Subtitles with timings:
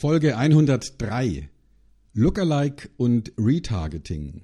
[0.00, 1.50] Folge 103.
[2.14, 4.40] Lookalike und Retargeting.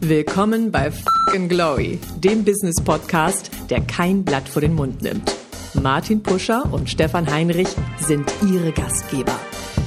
[0.00, 5.30] Willkommen bei Fucking Glory, dem Business Podcast, der kein Blatt vor den Mund nimmt.
[5.74, 7.68] Martin Puscher und Stefan Heinrich
[7.98, 9.38] sind ihre Gastgeber.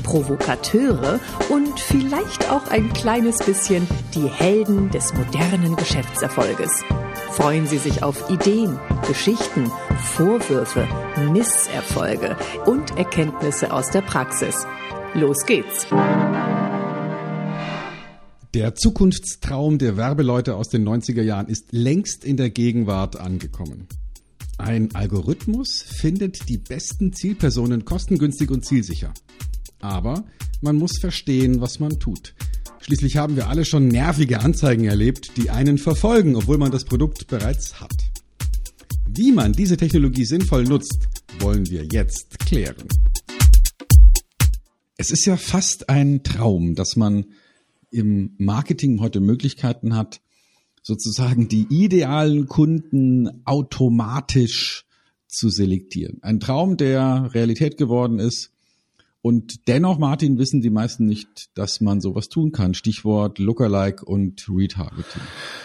[0.03, 1.19] Provokateure
[1.49, 6.83] und vielleicht auch ein kleines bisschen die Helden des modernen Geschäftserfolges.
[7.31, 9.71] Freuen Sie sich auf Ideen, Geschichten,
[10.15, 10.87] Vorwürfe,
[11.31, 12.35] Misserfolge
[12.65, 14.65] und Erkenntnisse aus der Praxis.
[15.13, 15.87] Los geht's!
[18.53, 23.87] Der Zukunftstraum der Werbeleute aus den 90er Jahren ist längst in der Gegenwart angekommen.
[24.57, 29.13] Ein Algorithmus findet die besten Zielpersonen kostengünstig und zielsicher.
[29.79, 30.25] Aber
[30.61, 32.33] man muss verstehen, was man tut.
[32.81, 37.27] Schließlich haben wir alle schon nervige Anzeigen erlebt, die einen verfolgen, obwohl man das Produkt
[37.27, 37.93] bereits hat.
[39.07, 41.07] Wie man diese Technologie sinnvoll nutzt,
[41.39, 42.87] wollen wir jetzt klären.
[44.97, 47.25] Es ist ja fast ein Traum, dass man
[47.91, 50.21] im Marketing heute Möglichkeiten hat,
[50.81, 54.85] sozusagen die idealen Kunden automatisch
[55.27, 56.19] zu selektieren.
[56.21, 58.51] Ein Traum, der Realität geworden ist,
[59.21, 62.73] und dennoch, Martin, wissen die meisten nicht, dass man sowas tun kann.
[62.73, 65.21] Stichwort Lookalike und Retargeting.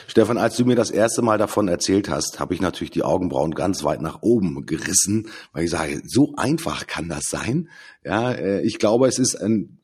[0.09, 3.55] Stefan, als du mir das erste Mal davon erzählt hast, habe ich natürlich die Augenbrauen
[3.55, 7.69] ganz weit nach oben gerissen, weil ich sage, so einfach kann das sein.
[8.05, 9.79] Ja, äh, ich glaube, es ist ein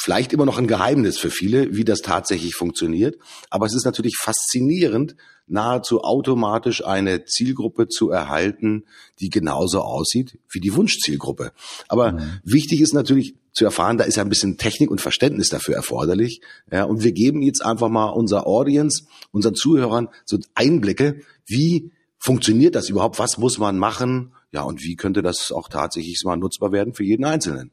[0.00, 3.16] vielleicht immer noch ein Geheimnis für viele, wie das tatsächlich funktioniert.
[3.50, 8.84] Aber es ist natürlich faszinierend, nahezu automatisch eine Zielgruppe zu erhalten,
[9.20, 11.52] die genauso aussieht wie die Wunschzielgruppe.
[11.88, 12.40] Aber mhm.
[12.44, 16.40] wichtig ist natürlich zu erfahren, da ist ja ein bisschen Technik und Verständnis dafür erforderlich.
[16.72, 22.74] Ja, und wir geben jetzt einfach mal unserer Audience, unseren Zuhörern so Einblicke, wie funktioniert
[22.74, 23.18] das überhaupt?
[23.18, 24.32] Was muss man machen?
[24.50, 27.70] Ja, und wie könnte das auch tatsächlich mal nutzbar werden für jeden Einzelnen?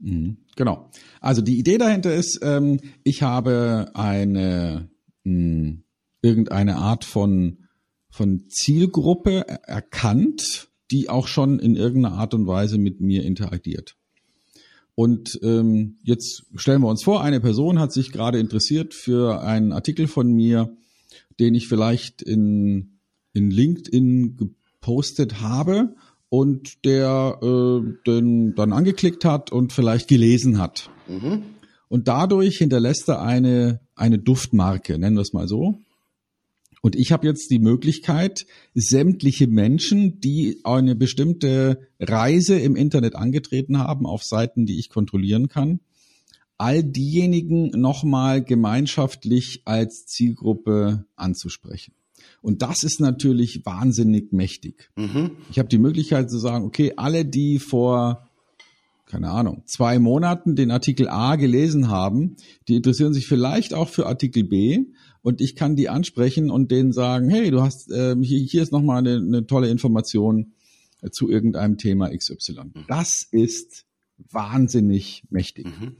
[0.00, 0.90] Mhm, genau.
[1.20, 4.88] Also die Idee dahinter ist, ähm, ich habe eine
[5.24, 5.82] mh, hm,
[6.22, 7.58] irgendeine Art von
[8.10, 13.96] von Zielgruppe erkannt, die auch schon in irgendeiner Art und Weise mit mir interagiert.
[14.96, 19.72] Und ähm, jetzt stellen wir uns vor, eine Person hat sich gerade interessiert für einen
[19.72, 20.76] Artikel von mir,
[21.38, 22.98] den ich vielleicht in,
[23.32, 25.94] in LinkedIn gepostet habe
[26.30, 30.88] und der äh, den dann angeklickt hat und vielleicht gelesen hat.
[31.06, 31.42] Mhm.
[31.88, 35.80] Und dadurch hinterlässt er eine, eine Duftmarke, nennen wir es mal so.
[36.82, 43.78] Und ich habe jetzt die Möglichkeit, sämtliche Menschen, die eine bestimmte Reise im Internet angetreten
[43.78, 45.80] haben, auf Seiten, die ich kontrollieren kann,
[46.56, 51.92] all diejenigen nochmal gemeinschaftlich als Zielgruppe anzusprechen.
[52.42, 54.90] Und das ist natürlich wahnsinnig mächtig.
[54.96, 55.32] Mhm.
[55.50, 58.28] Ich habe die Möglichkeit zu sagen, okay, alle, die vor,
[59.06, 62.36] keine Ahnung, zwei Monaten den Artikel A gelesen haben,
[62.66, 64.86] die interessieren sich vielleicht auch für Artikel B
[65.22, 68.72] und ich kann die ansprechen und denen sagen, hey, du hast, äh, hier, hier ist
[68.72, 70.52] nochmal eine, eine tolle Information
[71.02, 72.70] äh, zu irgendeinem Thema XY.
[72.72, 72.84] Mhm.
[72.88, 73.84] Das ist
[74.30, 75.96] wahnsinnig mächtig, mhm.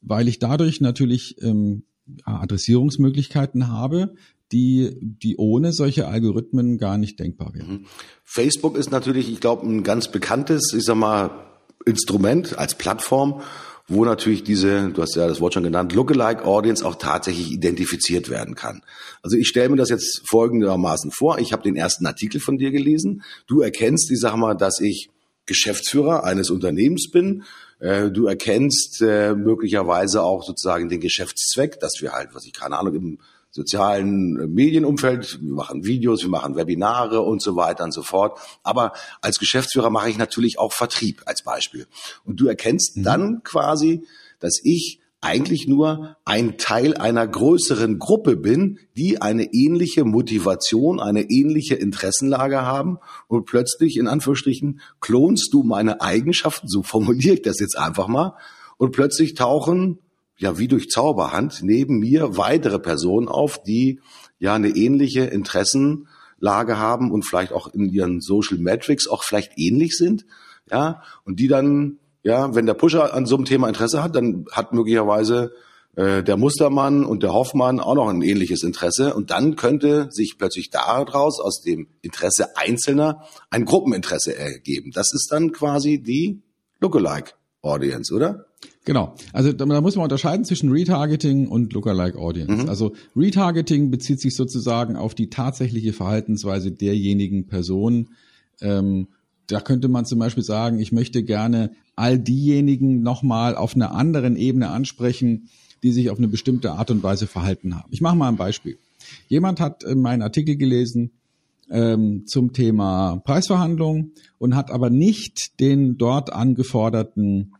[0.00, 1.84] weil ich dadurch natürlich ähm,
[2.24, 4.14] Adressierungsmöglichkeiten habe,
[4.52, 7.68] die, die ohne solche Algorithmen gar nicht denkbar wären.
[7.68, 7.86] Mhm.
[8.24, 11.30] Facebook ist natürlich, ich glaube, ein ganz bekanntes, ich sag mal,
[11.86, 13.42] Instrument als Plattform,
[13.86, 18.30] wo natürlich diese, du hast ja das Wort schon genannt, Lookalike Audience auch tatsächlich identifiziert
[18.30, 18.82] werden kann.
[19.22, 21.38] Also ich stelle mir das jetzt folgendermaßen vor.
[21.38, 23.22] Ich habe den ersten Artikel von dir gelesen.
[23.46, 25.10] Du erkennst, ich sag mal, dass ich
[25.46, 27.44] Geschäftsführer eines Unternehmens bin.
[27.78, 32.78] Äh, du erkennst äh, möglicherweise auch sozusagen den Geschäftszweck, dass wir halt, was ich keine
[32.78, 33.18] Ahnung, im
[33.54, 38.38] sozialen äh, Medienumfeld, wir machen Videos, wir machen Webinare und so weiter und so fort.
[38.64, 38.92] Aber
[39.22, 41.86] als Geschäftsführer mache ich natürlich auch Vertrieb als Beispiel.
[42.24, 43.02] Und du erkennst mhm.
[43.04, 44.06] dann quasi,
[44.40, 51.30] dass ich eigentlich nur ein Teil einer größeren Gruppe bin, die eine ähnliche Motivation, eine
[51.30, 52.98] ähnliche Interessenlage haben
[53.28, 58.36] und plötzlich in Anführungsstrichen klonst du meine Eigenschaften, so formuliere ich das jetzt einfach mal,
[58.76, 59.98] und plötzlich tauchen
[60.36, 64.00] ja wie durch Zauberhand neben mir weitere Personen auf, die
[64.38, 69.96] ja eine ähnliche Interessenlage haben und vielleicht auch in ihren Social Metrics auch vielleicht ähnlich
[69.96, 70.26] sind,
[70.70, 74.46] ja, und die dann, ja, wenn der Pusher an so einem Thema Interesse hat, dann
[74.50, 75.52] hat möglicherweise
[75.96, 80.36] äh, der Mustermann und der Hoffmann auch noch ein ähnliches Interesse und dann könnte sich
[80.38, 84.90] plötzlich daraus aus dem Interesse Einzelner ein Gruppeninteresse ergeben.
[84.92, 86.42] Das ist dann quasi die
[86.80, 87.32] Lookalike
[87.62, 88.46] Audience, oder?
[88.84, 89.14] Genau.
[89.32, 92.64] Also da, da, muss man unterscheiden zwischen Retargeting und Lookalike Audience.
[92.64, 92.68] Mhm.
[92.68, 98.10] Also Retargeting bezieht sich sozusagen auf die tatsächliche Verhaltensweise derjenigen Person,
[98.60, 99.08] ähm,
[99.46, 104.36] da könnte man zum Beispiel sagen, ich möchte gerne all diejenigen nochmal auf einer anderen
[104.36, 105.48] Ebene ansprechen,
[105.82, 107.88] die sich auf eine bestimmte Art und Weise verhalten haben.
[107.90, 108.78] Ich mache mal ein Beispiel.
[109.28, 111.10] Jemand hat äh, meinen Artikel gelesen
[111.70, 117.54] ähm, zum Thema Preisverhandlungen und hat aber nicht den dort angeforderten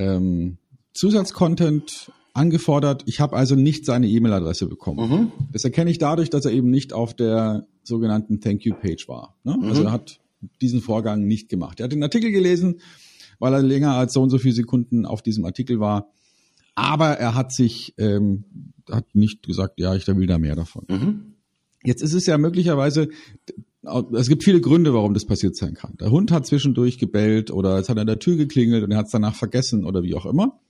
[0.00, 0.58] ähm,
[0.94, 3.02] Zusatzcontent angefordert.
[3.06, 5.10] Ich habe also nicht seine E-Mail-Adresse bekommen.
[5.10, 5.32] Mhm.
[5.52, 9.36] Das erkenne ich dadurch, dass er eben nicht auf der sogenannten Thank You Page war.
[9.44, 9.56] Ne?
[9.56, 9.68] Mhm.
[9.68, 10.20] Also er hat
[10.60, 11.80] diesen Vorgang nicht gemacht.
[11.80, 12.80] Er hat den Artikel gelesen,
[13.38, 16.10] weil er länger als so und so viele Sekunden auf diesem Artikel war.
[16.74, 18.44] Aber er hat sich ähm,
[18.90, 20.84] hat nicht gesagt, ja, ich will da mehr davon.
[20.88, 21.34] Mhm.
[21.82, 23.08] Jetzt ist es ja möglicherweise,
[23.82, 25.96] es gibt viele Gründe, warum das passiert sein kann.
[25.98, 29.06] Der Hund hat zwischendurch gebellt oder es hat an der Tür geklingelt und er hat
[29.06, 30.60] es danach vergessen oder wie auch immer.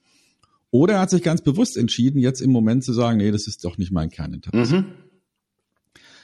[0.70, 3.64] Oder er hat sich ganz bewusst entschieden, jetzt im Moment zu sagen, nee, das ist
[3.64, 4.82] doch nicht mein Kerninteresse.
[4.82, 4.86] Mhm.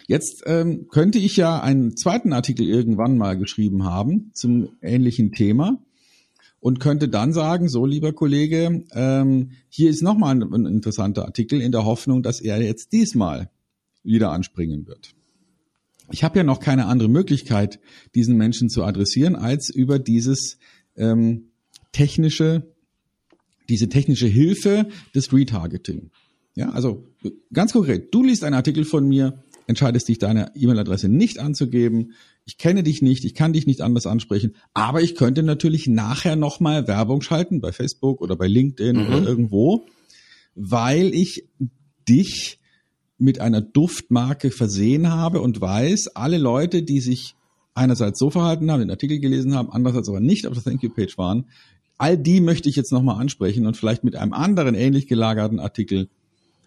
[0.07, 5.83] Jetzt ähm, könnte ich ja einen zweiten Artikel irgendwann mal geschrieben haben zum ähnlichen Thema
[6.61, 11.61] und könnte dann sagen, so lieber Kollege, ähm, hier ist nochmal ein, ein interessanter Artikel
[11.61, 13.51] in der Hoffnung, dass er jetzt diesmal
[14.05, 15.17] wieder anspringen wird.
[16.11, 17.81] Ich habe ja noch keine andere Möglichkeit,
[18.15, 20.59] diesen Menschen zu adressieren, als über dieses
[20.97, 21.51] ähm,
[21.93, 22.77] technische
[23.69, 26.11] diese technische Hilfe des Retargeting.
[26.55, 27.05] Ja, also
[27.53, 32.13] ganz konkret, du liest einen Artikel von mir, entscheidest dich, deine E-Mail-Adresse nicht anzugeben.
[32.45, 36.37] Ich kenne dich nicht, ich kann dich nicht anders ansprechen, aber ich könnte natürlich nachher
[36.37, 39.07] nochmal Werbung schalten bei Facebook oder bei LinkedIn mhm.
[39.07, 39.87] oder irgendwo,
[40.55, 41.49] weil ich
[42.09, 42.61] dich
[43.19, 47.35] mit einer Duftmarke versehen habe und weiß, alle Leute, die sich
[47.75, 50.91] einerseits so verhalten haben, den Artikel gelesen haben, andererseits aber nicht auf der Thank You
[50.91, 51.47] Page waren,
[51.99, 56.09] all die möchte ich jetzt nochmal ansprechen und vielleicht mit einem anderen ähnlich gelagerten Artikel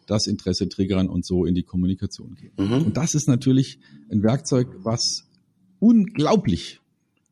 [0.07, 2.51] das Interesse triggern und so in die Kommunikation gehen.
[2.57, 2.85] Mhm.
[2.85, 3.79] Und das ist natürlich
[4.09, 5.27] ein Werkzeug, was
[5.79, 6.79] unglaublich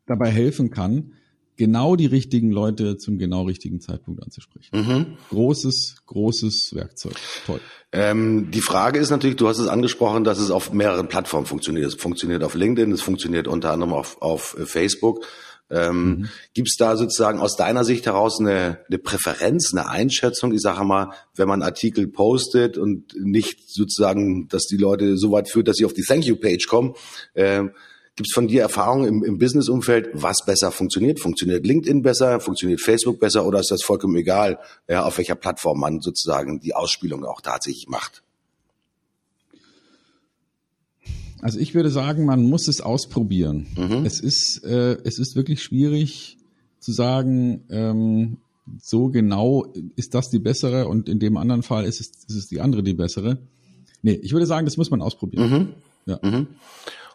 [0.05, 1.13] dabei helfen kann,
[1.57, 4.69] genau die richtigen Leute zum genau richtigen Zeitpunkt anzusprechen.
[4.73, 5.17] Mhm.
[5.29, 7.15] Großes, großes Werkzeug.
[7.45, 7.59] Toll.
[7.91, 11.87] Ähm, die Frage ist natürlich, du hast es angesprochen, dass es auf mehreren Plattformen funktioniert.
[11.87, 15.25] Es funktioniert auf LinkedIn, es funktioniert unter anderem auf, auf Facebook.
[15.69, 16.29] Ähm, mhm.
[16.53, 20.53] Gibt es da sozusagen aus deiner Sicht heraus eine, eine Präferenz, eine Einschätzung?
[20.53, 25.49] Ich sage mal, wenn man Artikel postet und nicht sozusagen, dass die Leute so weit
[25.49, 26.93] führt, dass sie auf die Thank You Page kommen,
[27.33, 27.63] äh,
[28.17, 31.19] Gibt es von dir Erfahrungen im, im Business-Umfeld, was besser funktioniert?
[31.19, 32.39] Funktioniert LinkedIn besser?
[32.39, 33.45] Funktioniert Facebook besser?
[33.45, 37.87] Oder ist das vollkommen egal, ja, auf welcher Plattform man sozusagen die Ausspielung auch tatsächlich
[37.87, 38.23] macht?
[41.41, 43.67] Also ich würde sagen, man muss es ausprobieren.
[43.75, 44.03] Mhm.
[44.03, 46.39] Es ist äh, es ist wirklich schwierig
[46.79, 48.37] zu sagen, ähm,
[48.81, 52.47] so genau ist das die bessere und in dem anderen Fall ist es, ist es
[52.47, 53.37] die andere die bessere.
[54.01, 55.49] Nee, ich würde sagen, das muss man ausprobieren.
[55.51, 55.67] Mhm.
[56.07, 56.19] Ja.
[56.23, 56.47] Mhm.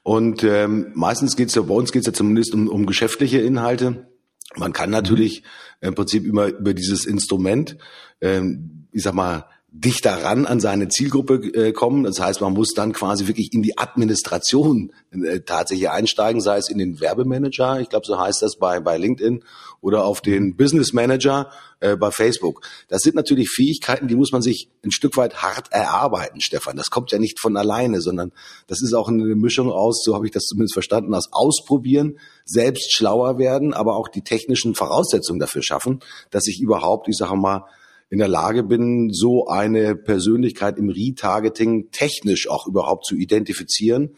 [0.03, 4.09] Und ähm, meistens geht's ja, bei uns geht's ja zumindest um, um geschäftliche Inhalte.
[4.57, 5.43] Man kann natürlich
[5.81, 5.89] mhm.
[5.89, 7.77] im Prinzip immer über dieses Instrument,
[8.21, 12.05] ähm, ich sag mal, dichter ran an seine Zielgruppe äh, kommen.
[12.05, 16.69] Das heißt, man muss dann quasi wirklich in die Administration äh, tatsächlich einsteigen, sei es
[16.69, 19.43] in den Werbemanager, ich glaube, so heißt das bei, bei LinkedIn,
[19.81, 22.61] oder auf den Business Manager äh, bei Facebook.
[22.89, 26.77] Das sind natürlich Fähigkeiten, die muss man sich ein Stück weit hart erarbeiten, Stefan.
[26.77, 28.31] Das kommt ja nicht von alleine, sondern
[28.67, 32.93] das ist auch eine Mischung aus, so habe ich das zumindest verstanden, aus Ausprobieren, selbst
[32.95, 36.01] schlauer werden, aber auch die technischen Voraussetzungen dafür schaffen,
[36.31, 37.65] dass ich überhaupt, ich sage mal,
[38.13, 44.11] in der Lage bin, so eine Persönlichkeit im Retargeting technisch auch überhaupt zu identifizieren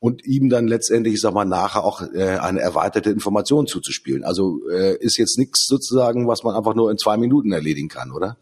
[0.00, 4.24] und ihm dann letztendlich, ich sag mal, nachher auch äh, eine erweiterte Information zuzuspielen.
[4.24, 8.10] Also äh, ist jetzt nichts sozusagen, was man einfach nur in zwei Minuten erledigen kann,
[8.10, 8.38] oder?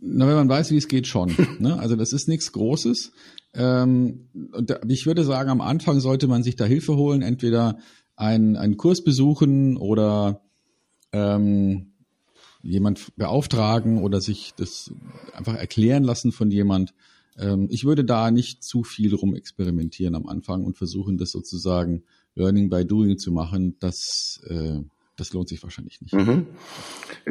[0.00, 1.34] Na, wenn man weiß, wie es geht, schon.
[1.58, 1.76] ne?
[1.80, 3.10] Also das ist nichts Großes.
[3.52, 7.78] Ähm, und ich würde sagen, am Anfang sollte man sich da Hilfe holen, entweder
[8.14, 10.40] einen, einen Kurs besuchen oder
[11.10, 11.93] ähm,
[12.64, 14.92] jemand beauftragen oder sich das
[15.34, 16.94] einfach erklären lassen von jemand.
[17.36, 22.04] Ähm, ich würde da nicht zu viel rum experimentieren am Anfang und versuchen, das sozusagen
[22.34, 23.76] Learning by Doing zu machen.
[23.80, 24.80] Das äh,
[25.16, 26.12] das lohnt sich wahrscheinlich nicht.
[26.12, 26.46] Mhm.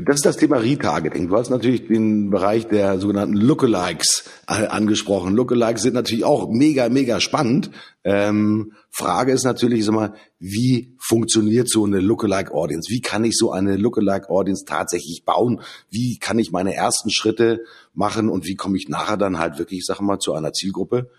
[0.06, 1.28] Das ist das Thema Retargeting.
[1.28, 5.36] Du hast natürlich den Bereich der sogenannten Lookalikes äh, angesprochen.
[5.36, 7.72] Lookalikes sind natürlich auch mega, mega spannend.
[8.06, 12.90] Ähm, Frage ist natürlich, sag mal, wie funktioniert so eine Lookalike Audience?
[12.90, 15.62] Wie kann ich so eine Lookalike Audience tatsächlich bauen?
[15.90, 19.86] Wie kann ich meine ersten Schritte machen und wie komme ich nachher dann halt wirklich,
[19.86, 21.10] sag mal, zu einer Zielgruppe,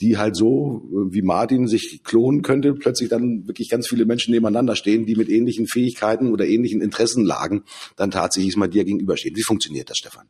[0.00, 4.32] die halt so, äh, wie Martin sich klonen könnte, plötzlich dann wirklich ganz viele Menschen
[4.32, 7.62] nebeneinander stehen, die mit ähnlichen Fähigkeiten oder ähnlichen Interessenlagen
[7.96, 9.36] dann tatsächlich mal dir gegenüberstehen.
[9.36, 10.26] Wie funktioniert das, Stefan?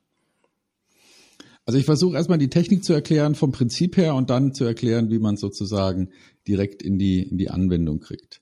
[1.64, 5.10] Also ich versuche erstmal die Technik zu erklären vom Prinzip her und dann zu erklären,
[5.10, 6.10] wie man sozusagen
[6.46, 8.40] direkt in die, in die Anwendung kriegt.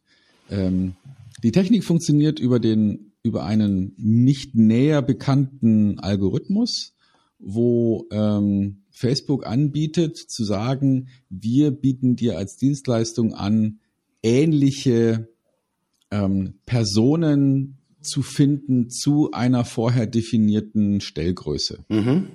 [0.51, 0.97] Ähm,
[1.43, 6.94] die Technik funktioniert über den über einen nicht näher bekannten Algorithmus,
[7.39, 13.81] wo ähm, Facebook anbietet, zu sagen, wir bieten dir als Dienstleistung an,
[14.23, 15.29] ähnliche
[16.11, 21.85] ähm, Personen zu finden zu einer vorher definierten Stellgröße.
[21.89, 22.29] Mhm.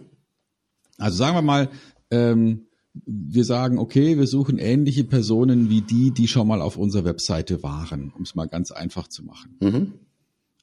[0.97, 1.69] Also sagen wir mal,
[2.11, 2.65] ähm,
[3.05, 7.63] wir sagen, okay, wir suchen ähnliche Personen wie die, die schon mal auf unserer Webseite
[7.63, 9.55] waren, um es mal ganz einfach zu machen.
[9.61, 9.93] Mhm.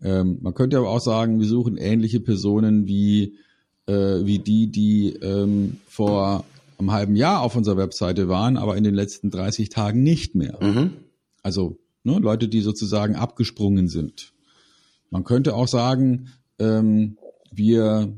[0.02, 3.37] Ähm, man könnte aber auch sagen, wir suchen ähnliche Personen wie,
[3.87, 6.45] äh, wie die, die ähm, vor
[6.78, 10.59] einem halben Jahr auf unserer Webseite waren, aber in den letzten 30 Tagen nicht mehr.
[10.61, 10.93] Mhm.
[11.43, 14.33] Also ne, Leute, die sozusagen abgesprungen sind.
[15.11, 16.28] Man könnte auch sagen,
[16.59, 17.16] ähm,
[17.50, 18.12] wir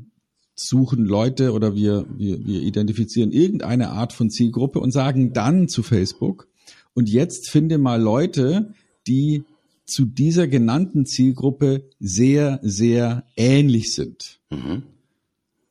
[0.55, 5.83] suchen Leute oder wir, wir, wir identifizieren irgendeine Art von Zielgruppe und sagen dann zu
[5.83, 6.49] Facebook,
[6.93, 8.73] und jetzt finde mal Leute,
[9.07, 9.45] die
[9.85, 14.39] zu dieser genannten Zielgruppe sehr, sehr ähnlich sind.
[14.49, 14.83] Mhm.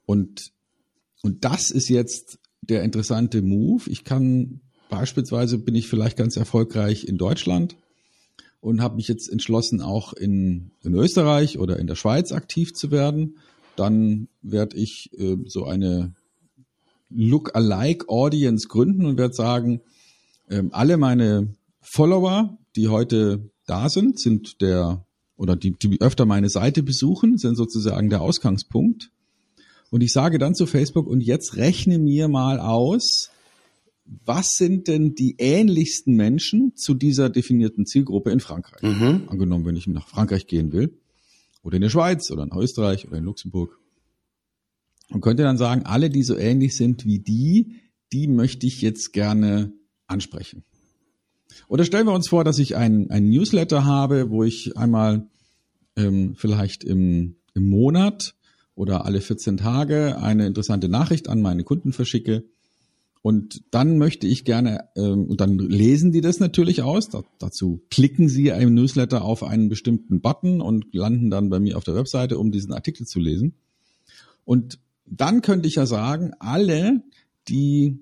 [0.08, 0.52] Und,
[1.22, 3.90] und das ist jetzt der interessante Move.
[3.90, 7.76] Ich kann beispielsweise bin ich vielleicht ganz erfolgreich in Deutschland
[8.60, 12.90] und habe mich jetzt entschlossen, auch in, in Österreich oder in der Schweiz aktiv zu
[12.90, 13.36] werden.
[13.76, 16.14] Dann werde ich äh, so eine
[17.10, 19.82] Look-alike-Audience gründen und werde sagen,
[20.48, 25.04] äh, alle meine Follower, die heute da sind, sind der
[25.36, 29.10] oder die, die öfter meine Seite besuchen, sind sozusagen der Ausgangspunkt.
[29.90, 33.30] Und ich sage dann zu Facebook, und jetzt rechne mir mal aus,
[34.04, 38.82] was sind denn die ähnlichsten Menschen zu dieser definierten Zielgruppe in Frankreich?
[38.82, 39.28] Mhm.
[39.28, 40.98] Angenommen, wenn ich nach Frankreich gehen will,
[41.62, 43.78] oder in der Schweiz, oder in Österreich, oder in Luxemburg.
[45.10, 47.76] Und könnte dann sagen, alle, die so ähnlich sind wie die,
[48.12, 49.72] die möchte ich jetzt gerne
[50.06, 50.64] ansprechen.
[51.66, 55.28] Oder stellen wir uns vor, dass ich ein, ein Newsletter habe, wo ich einmal
[55.96, 58.34] ähm, vielleicht im, im Monat
[58.78, 62.44] oder alle 14 Tage eine interessante Nachricht an meine Kunden verschicke
[63.22, 67.08] und dann möchte ich gerne, ähm, und dann lesen die das natürlich aus.
[67.08, 71.76] Da, dazu klicken sie im Newsletter auf einen bestimmten Button und landen dann bei mir
[71.76, 73.54] auf der Webseite, um diesen Artikel zu lesen.
[74.44, 77.02] Und dann könnte ich ja sagen, alle,
[77.48, 77.98] die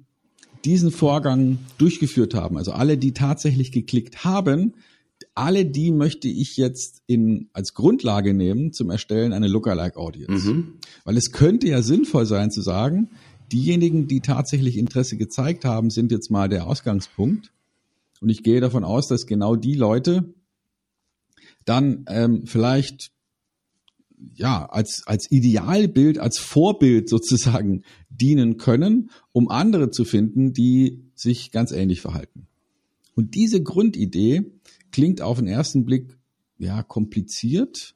[0.64, 4.74] diesen Vorgang durchgeführt haben, also alle, die tatsächlich geklickt haben,
[5.36, 10.50] alle die möchte ich jetzt in, als Grundlage nehmen zum Erstellen einer Lookalike Audience.
[10.50, 10.74] Mhm.
[11.04, 13.10] Weil es könnte ja sinnvoll sein zu sagen,
[13.52, 17.52] diejenigen, die tatsächlich Interesse gezeigt haben, sind jetzt mal der Ausgangspunkt.
[18.20, 20.34] Und ich gehe davon aus, dass genau die Leute
[21.66, 23.10] dann ähm, vielleicht
[24.34, 31.52] ja als als Idealbild, als Vorbild sozusagen dienen können, um andere zu finden, die sich
[31.52, 32.48] ganz ähnlich verhalten.
[33.16, 34.52] Und diese Grundidee
[34.92, 36.16] klingt auf den ersten Blick
[36.58, 37.94] ja kompliziert,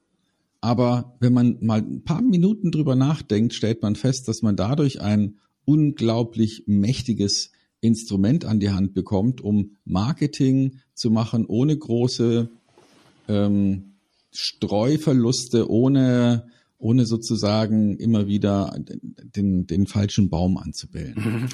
[0.61, 5.01] aber wenn man mal ein paar Minuten drüber nachdenkt, stellt man fest, dass man dadurch
[5.01, 12.51] ein unglaublich mächtiges Instrument an die Hand bekommt, um Marketing zu machen, ohne große
[13.29, 13.95] ähm,
[14.33, 16.47] Streuverluste, ohne,
[16.81, 18.75] ohne sozusagen immer wieder
[19.37, 21.49] den, den falschen Baum anzubellen.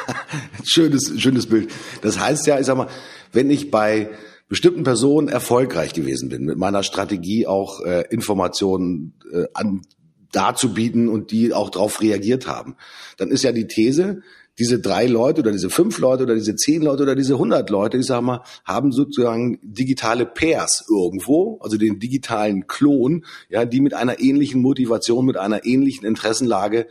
[0.64, 1.70] schönes, schönes Bild.
[2.02, 2.88] Das heißt ja, ich sag mal,
[3.32, 4.10] wenn ich bei
[4.48, 9.82] bestimmten Personen erfolgreich gewesen bin, mit meiner Strategie auch äh, Informationen äh, an,
[10.30, 12.76] darzubieten und die auch darauf reagiert haben,
[13.16, 14.22] dann ist ja die These,
[14.58, 17.98] diese drei Leute oder diese fünf Leute oder diese zehn Leute oder diese hundert Leute,
[17.98, 23.94] ich sag mal, haben sozusagen digitale Pairs irgendwo, also den digitalen Klon, ja, die mit
[23.94, 26.86] einer ähnlichen Motivation, mit einer ähnlichen Interessenlage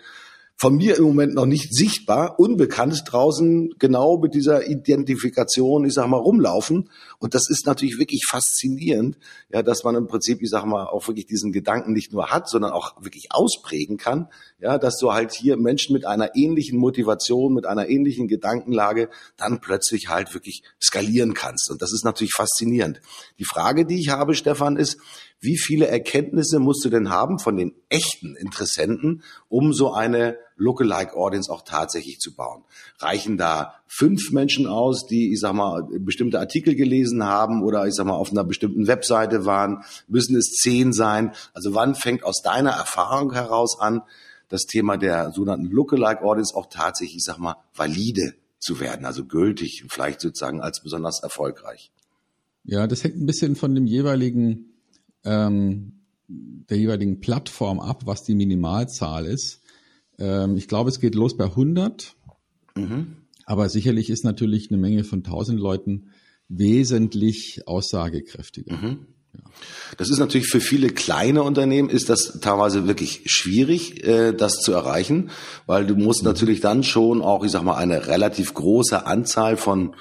[0.58, 6.08] von mir im Moment noch nicht sichtbar, unbekannt draußen genau mit dieser Identifikation, ich sag
[6.08, 6.90] mal, rumlaufen.
[7.20, 9.18] Und das ist natürlich wirklich faszinierend,
[9.50, 12.48] ja, dass man im Prinzip, ich sag mal, auch wirklich diesen Gedanken nicht nur hat,
[12.48, 14.30] sondern auch wirklich ausprägen kann,
[14.62, 19.60] ja, dass du halt hier Menschen mit einer ähnlichen Motivation, mit einer ähnlichen Gedankenlage dann
[19.60, 21.70] plötzlich halt wirklich skalieren kannst.
[21.70, 23.02] Und das ist natürlich faszinierend.
[23.40, 24.98] Die Frage, die ich habe, Stefan, ist,
[25.46, 31.16] wie viele Erkenntnisse musst du denn haben von den echten Interessenten, um so eine Lookalike
[31.16, 32.64] Audience auch tatsächlich zu bauen?
[33.00, 37.94] Reichen da fünf Menschen aus, die, ich sag mal, bestimmte Artikel gelesen haben oder ich
[37.94, 39.84] sag mal auf einer bestimmten Webseite waren?
[40.08, 41.32] Müssen es zehn sein?
[41.54, 44.02] Also wann fängt aus deiner Erfahrung heraus an,
[44.50, 49.26] das Thema der sogenannten Lookalike Audience auch tatsächlich, ich sag mal, valide zu werden, also
[49.26, 51.92] gültig, vielleicht sozusagen als besonders erfolgreich?
[52.64, 54.75] Ja, das hängt ein bisschen von dem jeweiligen
[55.26, 59.62] ähm, der jeweiligen Plattform ab, was die Minimalzahl ist.
[60.18, 62.16] Ähm, ich glaube, es geht los bei 100.
[62.76, 63.18] Mhm.
[63.46, 66.10] Aber sicherlich ist natürlich eine Menge von 1000 Leuten
[66.48, 68.76] wesentlich aussagekräftiger.
[68.76, 69.06] Mhm.
[69.98, 74.72] Das ist natürlich für viele kleine Unternehmen ist das teilweise wirklich schwierig, äh, das zu
[74.72, 75.30] erreichen,
[75.66, 76.30] weil du musst mhm.
[76.30, 79.96] natürlich dann schon auch, ich sag mal, eine relativ große Anzahl von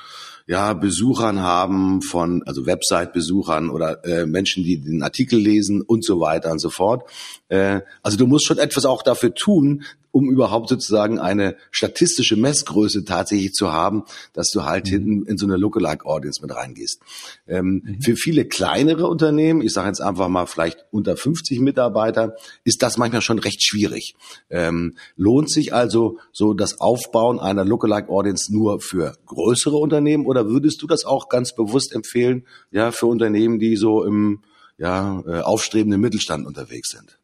[0.46, 6.20] ja, Besuchern haben, von also Website-Besuchern oder äh, Menschen, die den Artikel lesen und so
[6.20, 7.08] weiter und so fort.
[7.48, 13.04] Äh, also du musst schon etwas auch dafür tun, um überhaupt sozusagen eine statistische Messgröße
[13.04, 14.90] tatsächlich zu haben, dass du halt mhm.
[14.90, 17.00] hinten in so eine Lookalike Audience mit reingehst.
[17.48, 18.00] Ähm, mhm.
[18.00, 22.96] Für viele kleinere Unternehmen, ich sage jetzt einfach mal vielleicht unter 50 Mitarbeiter, ist das
[22.96, 24.14] manchmal schon recht schwierig.
[24.50, 30.48] Ähm, lohnt sich also so das Aufbauen einer Lookalike Audience nur für größere Unternehmen oder
[30.48, 34.42] würdest du das auch ganz bewusst empfehlen, ja, für Unternehmen, die so im
[34.78, 37.18] ja, äh, aufstrebenden Mittelstand unterwegs sind?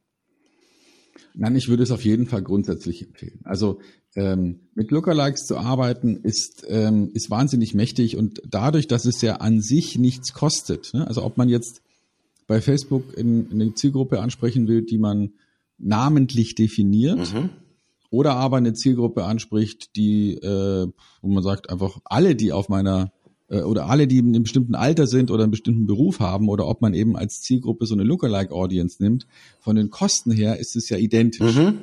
[1.35, 3.41] Nein, ich würde es auf jeden Fall grundsätzlich empfehlen.
[3.45, 3.81] Also
[4.17, 9.37] ähm, mit Lookalikes zu arbeiten ist, ähm, ist wahnsinnig mächtig und dadurch, dass es ja
[9.37, 11.07] an sich nichts kostet, ne?
[11.07, 11.83] also ob man jetzt
[12.47, 15.35] bei Facebook in, in eine Zielgruppe ansprechen will, die man
[15.79, 17.51] namentlich definiert, mhm.
[18.11, 20.89] oder aber eine Zielgruppe anspricht, die, äh,
[21.23, 23.13] wo man sagt, einfach alle, die auf meiner
[23.51, 26.81] oder alle, die in einem bestimmten Alter sind oder einen bestimmten Beruf haben oder ob
[26.81, 29.27] man eben als Zielgruppe so eine Lookalike Audience nimmt,
[29.61, 31.57] von den Kosten her ist es ja identisch.
[31.57, 31.79] Mhm.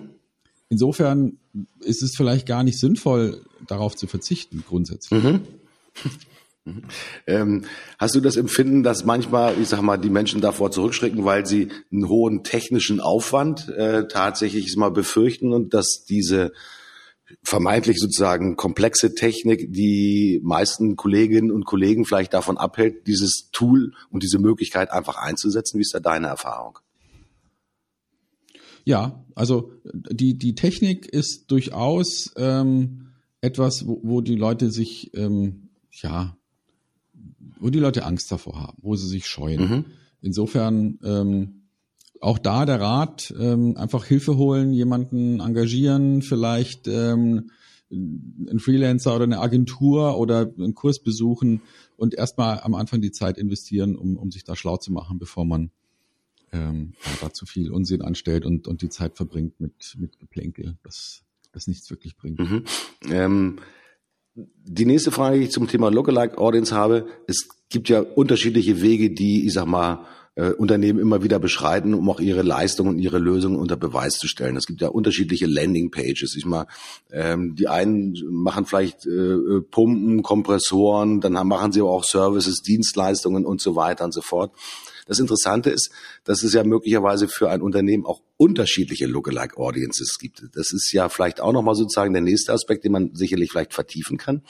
[0.70, 1.38] Insofern
[1.80, 5.24] ist es vielleicht gar nicht sinnvoll, darauf zu verzichten, grundsätzlich.
[5.24, 5.42] Mhm.
[7.26, 7.64] Ähm,
[7.98, 11.70] hast du das Empfinden, dass manchmal, ich sag mal, die Menschen davor zurückschrecken, weil sie
[11.92, 16.52] einen hohen technischen Aufwand äh, tatsächlich mal befürchten und dass diese
[17.44, 24.24] vermeintlich sozusagen komplexe Technik die meisten Kolleginnen und Kollegen vielleicht davon abhält, dieses Tool und
[24.24, 25.78] diese Möglichkeit einfach einzusetzen?
[25.78, 26.80] Wie ist da deine Erfahrung?
[28.86, 33.08] Ja, also die, die Technik ist durchaus ähm,
[33.42, 36.38] etwas, wo, wo die Leute sich, ähm, ja,
[37.60, 39.60] wo die Leute Angst davor haben, wo sie sich scheuen.
[39.60, 39.86] Mhm.
[40.22, 41.57] Insofern ähm,
[42.22, 47.52] auch da der Rat, ähm, einfach Hilfe holen, jemanden engagieren, vielleicht ähm,
[47.90, 51.62] einen Freelancer oder eine Agentur oder einen Kurs besuchen
[51.96, 55.46] und erstmal am Anfang die Zeit investieren, um, um sich da schlau zu machen, bevor
[55.46, 55.72] man
[56.52, 61.24] ähm, da zu viel Unsinn anstellt und, und die Zeit verbringt mit, mit Geplänkel, das,
[61.52, 62.40] das nichts wirklich bringt.
[62.40, 62.64] Mhm.
[63.10, 63.60] Ähm,
[64.36, 69.12] die nächste Frage, die ich zum Thema Lookalike Audience habe, es gibt ja unterschiedliche Wege,
[69.12, 70.06] die, ich sag mal,
[70.38, 74.28] äh, Unternehmen immer wieder beschreiten, um auch ihre Leistungen und ihre Lösungen unter Beweis zu
[74.28, 74.56] stellen.
[74.56, 76.36] Es gibt ja unterschiedliche Landing-Pages.
[76.38, 76.68] Ich mal,
[77.12, 83.46] ähm, die einen machen vielleicht äh, äh Pumpen, Kompressoren, dann machen sie auch Services, Dienstleistungen
[83.46, 84.52] und so weiter und so fort.
[85.08, 85.90] Das Interessante ist,
[86.24, 90.44] dass es ja möglicherweise für ein Unternehmen auch unterschiedliche Lookalike Audiences gibt.
[90.54, 94.18] Das ist ja vielleicht auch nochmal sozusagen der nächste Aspekt, den man sicherlich vielleicht vertiefen
[94.18, 94.44] kann,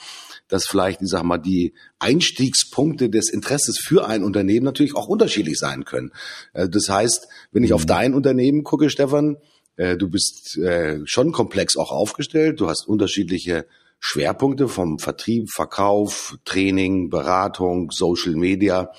[0.48, 5.58] dass vielleicht, ich sag mal, die Einstiegspunkte des Interesses für ein Unternehmen natürlich auch unterschiedlich
[5.58, 6.12] sein können.
[6.52, 7.88] Äh, das heißt, wenn ich auf mhm.
[7.88, 9.36] dein Unternehmen gucke, Stefan,
[9.76, 13.66] äh, du bist äh, schon komplex auch aufgestellt, du hast unterschiedliche
[14.00, 18.92] Schwerpunkte vom Vertrieb, Verkauf, Training, Beratung, Social Media.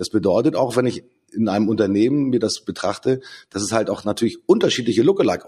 [0.00, 4.06] Das bedeutet auch, wenn ich in einem Unternehmen mir das betrachte, dass es halt auch
[4.06, 5.44] natürlich unterschiedliche Lookalike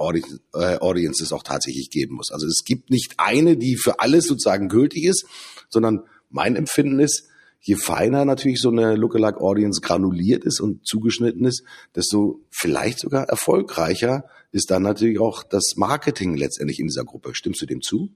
[0.52, 2.30] äh, auch tatsächlich geben muss.
[2.30, 5.24] Also es gibt nicht eine, die für alles sozusagen gültig ist,
[5.70, 7.28] sondern mein Empfinden ist,
[7.60, 11.62] je feiner natürlich so eine Lookalike Audience granuliert ist und zugeschnitten ist,
[11.96, 17.34] desto vielleicht sogar erfolgreicher ist dann natürlich auch das Marketing letztendlich in dieser Gruppe.
[17.34, 18.10] Stimmst du dem zu?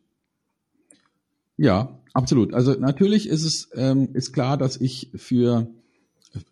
[1.57, 2.53] Ja, absolut.
[2.53, 5.71] Also natürlich ist es ähm, ist klar, dass ich für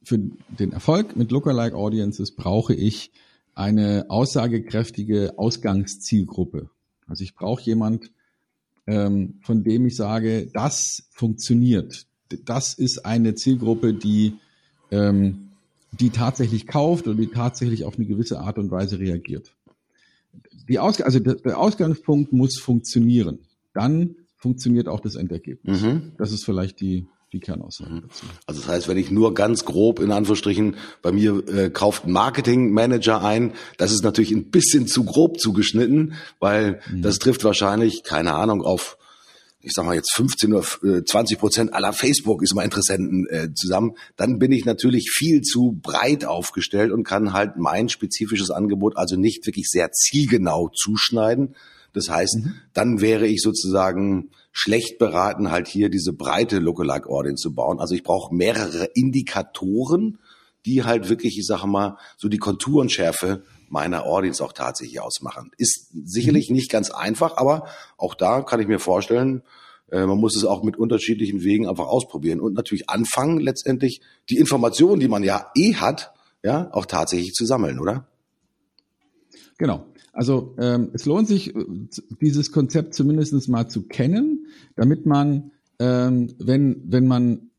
[0.03, 3.11] für den Erfolg mit Lookalike Audiences brauche ich
[3.55, 6.71] eine aussagekräftige Ausgangszielgruppe.
[7.07, 8.11] Also ich brauche jemand,
[8.87, 12.07] ähm, von dem ich sage, das funktioniert.
[12.45, 14.35] Das ist eine Zielgruppe, die,
[14.91, 15.51] ähm,
[15.93, 19.55] die tatsächlich kauft und die tatsächlich auf eine gewisse Art und Weise reagiert.
[20.69, 23.39] Die Ausg also der Ausgangspunkt muss funktionieren.
[23.75, 25.83] Dann funktioniert auch das Endergebnis.
[25.83, 26.13] Mhm.
[26.19, 28.03] Das ist vielleicht die, die Kernaussage mhm.
[28.03, 28.27] dazu.
[28.47, 32.13] Also das heißt, wenn ich nur ganz grob in Anführungsstrichen bei mir äh, kauft ein
[32.13, 37.03] Marketingmanager ein, das ist natürlich ein bisschen zu grob zugeschnitten, weil mhm.
[37.03, 38.97] das trifft wahrscheinlich, keine Ahnung, auf
[39.65, 40.63] ich sag mal jetzt 15 oder
[41.07, 45.41] 20 äh, Prozent aller Facebook ist mal Interessenten äh, zusammen, dann bin ich natürlich viel
[45.41, 51.57] zu breit aufgestellt und kann halt mein spezifisches Angebot also nicht wirklich sehr zielgenau zuschneiden.
[51.95, 52.55] Das heißt, mhm.
[52.75, 57.79] dann wäre ich sozusagen schlecht beraten, halt hier diese breite Lookalike Audience zu bauen.
[57.81, 60.19] Also ich brauche mehrere Indikatoren,
[60.65, 65.51] die halt wirklich, ich sage mal, so die Konturenschärfe meiner Audience auch tatsächlich ausmachen.
[65.59, 66.57] Ist sicherlich mhm.
[66.57, 67.67] nicht ganz einfach, aber
[67.99, 69.43] auch da kann ich mir vorstellen,
[69.91, 74.39] Äh, man muss es auch mit unterschiedlichen Wegen einfach ausprobieren und natürlich anfangen, letztendlich die
[74.39, 78.07] Informationen, die man ja eh hat, ja, auch tatsächlich zu sammeln, oder?
[79.59, 79.85] Genau.
[80.15, 81.65] Also ähm, es lohnt sich, äh,
[82.21, 84.47] dieses Konzept zumindest mal zu kennen,
[84.77, 87.51] damit man, ähm, wenn, wenn man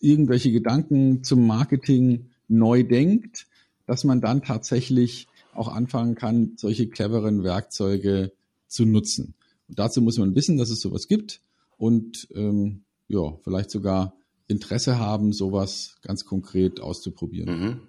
[0.00, 3.46] irgendwelche Gedanken zum Marketing neu denkt,
[3.86, 8.32] dass man dann tatsächlich auch anfangen kann, solche cleveren Werkzeuge
[8.66, 9.34] zu nutzen.
[9.68, 11.40] Und dazu muss man wissen, dass es sowas gibt
[11.78, 14.14] und ähm, ja, vielleicht sogar
[14.46, 17.60] Interesse haben, sowas ganz konkret auszuprobieren.
[17.60, 17.80] Mhm.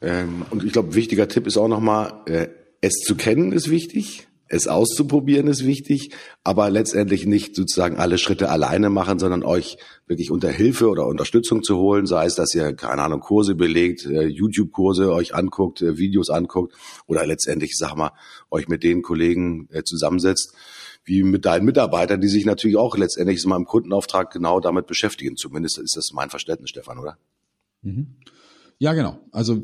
[0.00, 2.48] Ähm, und ich glaube, wichtiger Tipp ist auch nochmal, äh,
[2.80, 6.10] es zu kennen ist wichtig, es auszuprobieren ist wichtig,
[6.42, 11.62] aber letztendlich nicht sozusagen alle Schritte alleine machen, sondern euch wirklich unter Hilfe oder Unterstützung
[11.62, 15.98] zu holen, sei es, dass ihr, keine Ahnung, Kurse belegt, äh, YouTube-Kurse euch anguckt, äh,
[15.98, 16.74] Videos anguckt
[17.06, 18.10] oder letztendlich, sag mal,
[18.50, 20.52] euch mit den Kollegen äh, zusammensetzt,
[21.04, 25.36] wie mit deinen Mitarbeitern, die sich natürlich auch letztendlich in meinem Kundenauftrag genau damit beschäftigen.
[25.36, 27.18] Zumindest ist das mein Verständnis, Stefan, oder?
[27.82, 28.16] Mhm.
[28.82, 29.18] Ja, genau.
[29.30, 29.60] Also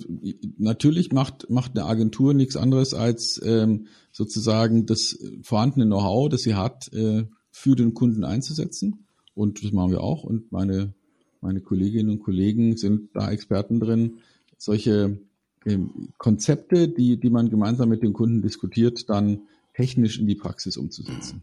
[0.59, 6.55] natürlich macht, macht eine Agentur nichts anderes als ähm, sozusagen das vorhandene Know-how, das sie
[6.55, 9.07] hat, äh, für den Kunden einzusetzen.
[9.35, 10.22] Und das machen wir auch.
[10.22, 10.92] Und meine,
[11.40, 14.18] meine Kolleginnen und Kollegen sind da Experten drin,
[14.59, 15.18] solche
[15.64, 19.40] ähm, Konzepte, die, die man gemeinsam mit dem Kunden diskutiert, dann
[19.72, 21.42] technisch in die Praxis umzusetzen.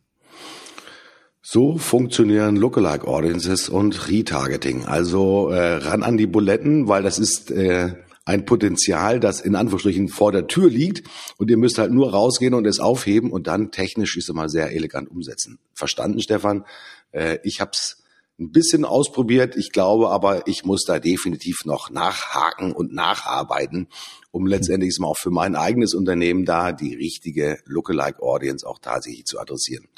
[1.45, 4.86] So funktionieren Lookalike Audiences und Retargeting.
[4.86, 10.08] Also äh, ran an die Buletten, weil das ist äh, ein Potenzial, das in Anführungsstrichen
[10.08, 11.06] vor der Tür liegt
[11.38, 14.71] und ihr müsst halt nur rausgehen und es aufheben und dann technisch ist immer sehr
[14.71, 15.60] elegant umsetzen.
[15.73, 16.63] Verstanden, Stefan?
[17.12, 18.01] Äh, ich habe es
[18.39, 19.58] ein bisschen ausprobiert.
[19.58, 23.89] Ich glaube aber, ich muss da definitiv noch nachhaken und nacharbeiten,
[24.32, 29.25] um letztendlich mal auch für mein eigenes Unternehmen da die richtige Lookalike Audience auch tatsächlich
[29.25, 29.89] zu adressieren.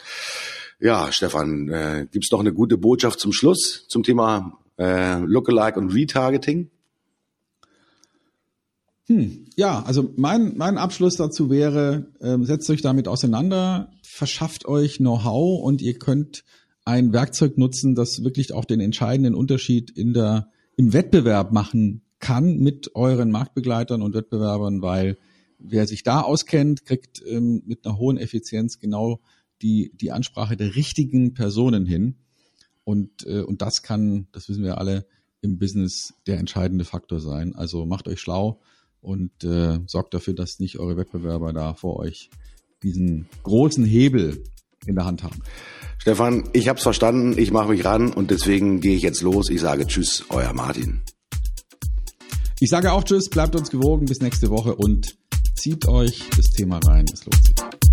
[0.79, 5.93] Ja, Stefan, äh, gibt noch eine gute Botschaft zum Schluss zum Thema äh, Lookalike und
[5.93, 6.69] Retargeting?
[9.07, 14.97] Hm, ja, also mein, mein Abschluss dazu wäre, äh, setzt euch damit auseinander, verschafft euch
[14.97, 16.43] Know-how und ihr könnt
[16.85, 22.57] ein Werkzeug nutzen, das wirklich auch den entscheidenden Unterschied in der, im Wettbewerb machen kann
[22.57, 25.17] mit euren Marktbegleitern und Wettbewerbern, weil
[25.59, 29.19] wer sich da auskennt, kriegt ähm, mit einer hohen Effizienz genau
[29.61, 32.15] die, die Ansprache der richtigen Personen hin.
[32.83, 35.07] Und, äh, und das kann, das wissen wir alle,
[35.41, 37.55] im Business der entscheidende Faktor sein.
[37.55, 38.61] Also macht euch schlau
[39.01, 42.29] und äh, sorgt dafür, dass nicht eure Wettbewerber da vor euch
[42.83, 44.43] diesen großen Hebel
[44.85, 45.41] in der Hand haben.
[45.97, 49.49] Stefan, ich habe es verstanden, ich mache mich ran und deswegen gehe ich jetzt los.
[49.49, 51.01] Ich sage Tschüss, euer Martin.
[52.59, 55.17] Ich sage auch Tschüss, bleibt uns gewogen bis nächste Woche und
[55.55, 57.05] zieht euch das Thema rein.
[57.11, 57.84] Es lohnt sich.